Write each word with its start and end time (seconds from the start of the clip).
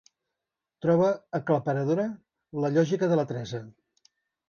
Troba 0.85 1.09
aclaparadora 1.41 2.07
la 2.67 2.75
lògica 2.81 3.15
de 3.15 3.25
la 3.25 3.31
Teresa. 3.33 3.65